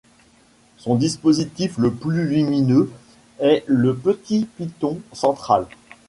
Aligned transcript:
Son 0.77 0.95
dispositif 0.95 1.77
le 1.77 1.93
plus 1.93 2.27
lumineux 2.27 2.91
est 3.37 3.63
le 3.67 3.95
petit 3.95 4.47
piton 4.57 4.99
central. 5.13 5.67